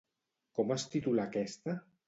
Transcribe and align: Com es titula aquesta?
Com 0.59 0.73
es 0.77 0.87
titula 0.95 1.29
aquesta? 1.31 1.81